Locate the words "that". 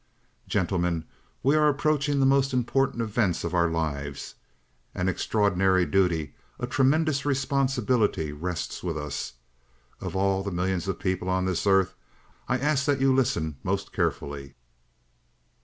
12.85-12.99